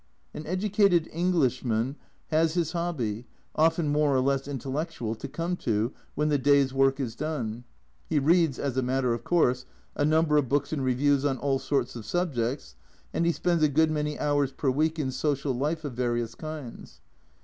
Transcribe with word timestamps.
An 0.33 0.47
educated 0.47 1.07
Englishman 1.13 1.95
has 2.29 2.55
his 2.55 2.71
hobby, 2.71 3.27
often 3.53 3.89
more 3.89 4.15
or 4.15 4.19
less 4.19 4.47
intellectual, 4.47 5.13
to 5.13 5.27
come 5.27 5.55
to 5.57 5.93
when 6.15 6.29
the 6.29 6.39
day's 6.39 6.73
work 6.73 6.99
is 6.99 7.13
done. 7.15 7.65
He 8.09 8.17
reads, 8.17 8.57
as 8.57 8.75
a 8.77 8.81
matter 8.81 9.13
of 9.13 9.23
course, 9.23 9.67
a 9.95 10.03
number 10.03 10.37
of 10.37 10.49
books 10.49 10.73
and 10.73 10.83
reviews 10.83 11.23
on 11.23 11.37
all 11.37 11.59
sorts 11.59 11.95
of 11.95 12.07
subjects, 12.07 12.75
and 13.13 13.27
he 13.27 13.31
spends 13.31 13.61
a 13.61 13.69
good 13.69 13.91
many 13.91 14.17
hours 14.17 14.51
per 14.51 14.71
week 14.71 14.97
in 14.97 15.11
social 15.11 15.53
life 15.53 15.85
of 15.85 15.93
various 15.93 16.33
kinds. 16.33 16.99